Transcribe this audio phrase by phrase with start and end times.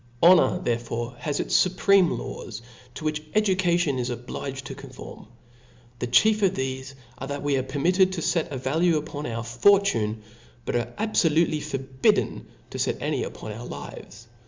[0.23, 2.63] Honor therefore has its fupreme laws,
[2.95, 5.27] to which education is obliged to conform
[5.63, 5.99] *.
[5.99, 9.43] The chief of tbefe are, that we are permitted to fet a value upon our
[9.43, 10.23] fortune,
[10.65, 14.25] but are abfolutely forbidden to fet any upon our lives.